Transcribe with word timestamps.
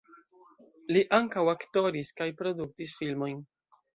Li 0.95 1.03
ankaŭ 1.17 1.43
aktoris 1.53 2.11
kaj 2.21 2.29
produktis 2.41 2.95
filmojn. 3.03 3.39